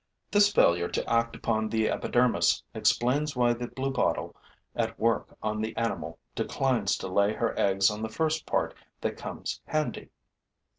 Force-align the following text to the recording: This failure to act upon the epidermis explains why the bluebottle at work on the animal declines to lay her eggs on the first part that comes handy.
This 0.31 0.51
failure 0.51 0.87
to 0.87 1.07
act 1.07 1.35
upon 1.35 1.69
the 1.69 1.87
epidermis 1.87 2.63
explains 2.73 3.35
why 3.35 3.53
the 3.53 3.67
bluebottle 3.67 4.35
at 4.75 4.97
work 4.99 5.37
on 5.43 5.61
the 5.61 5.77
animal 5.77 6.17
declines 6.33 6.97
to 6.97 7.07
lay 7.07 7.33
her 7.33 7.53
eggs 7.55 7.91
on 7.91 8.01
the 8.01 8.09
first 8.09 8.47
part 8.47 8.73
that 9.01 9.15
comes 9.15 9.61
handy. 9.67 10.09